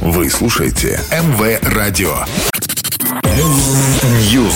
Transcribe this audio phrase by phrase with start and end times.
[0.00, 2.24] Вы слушаете МВ Радио.
[4.32, 4.54] News.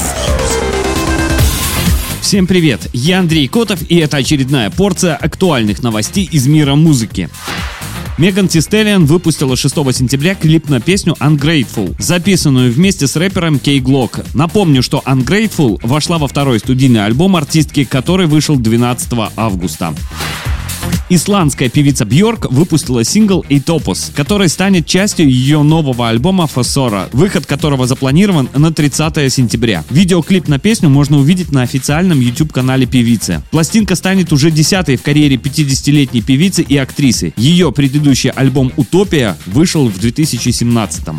[2.23, 7.29] Всем привет, я Андрей Котов и это очередная порция актуальных новостей из мира музыки.
[8.17, 14.21] Меган Тистеллиан выпустила 6 сентября клип на песню Ungrateful, записанную вместе с рэпером Кей Глок.
[14.33, 19.95] Напомню, что Ungrateful вошла во второй студийный альбом артистки, который вышел 12 августа.
[21.09, 27.87] Исландская певица Бьорк выпустила сингл «Itopus», который станет частью ее нового альбома «Фосора», выход которого
[27.87, 29.85] запланирован на 30 сентября.
[29.91, 33.43] Видеоклип на песню можно увидеть на официальном YouTube-канале певицы.
[33.51, 37.35] Пластинка станет уже десятой в карьере 50-летней певицы и актрисы.
[37.37, 41.19] Ее предыдущий альбом «Утопия» вышел в 2017 -м.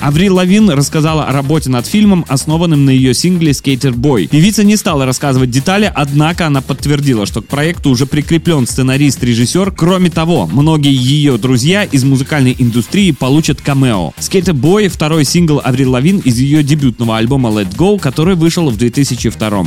[0.00, 4.28] Аврил Лавин рассказала о работе над фильмом, основанным на ее сингле «Skater Boy».
[4.28, 9.72] Певица не стала рассказывать детали, однако она подтвердила, что к проекту уже прикреплен сценарист-режиссер.
[9.72, 14.12] Кроме того, многие ее друзья из музыкальной индустрии получат камео.
[14.18, 18.76] «Skater Boy»— второй сингл Аврил Лавин из ее дебютного альбома «Let Go», который вышел в
[18.76, 19.66] 2002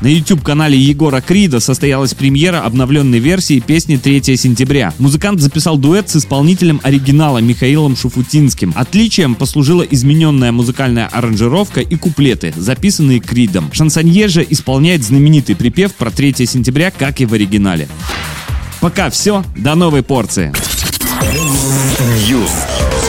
[0.00, 4.94] на YouTube-канале Егора Крида состоялась премьера обновленной версии песни 3 сентября.
[4.98, 8.72] Музыкант записал дуэт с исполнителем оригинала Михаилом Шуфутинским.
[8.76, 13.70] Отличием послужила измененная музыкальная аранжировка и куплеты, записанные Кридом.
[13.72, 17.88] Шансонье же исполняет знаменитый припев про 3 сентября, как и в оригинале.
[18.80, 20.52] Пока все, до новой порции.
[22.28, 23.07] News.